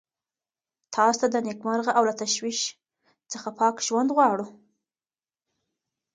تاسو 0.95 1.19
ته 1.21 1.27
د 1.31 1.35
نېکمرغه 1.47 1.91
او 1.97 2.03
له 2.09 2.13
تشویش 2.21 2.59
څخه 3.31 3.49
پاک 3.59 3.75
ژوند 3.87 4.09
دعا 4.11 4.27
کوم. 4.39 4.49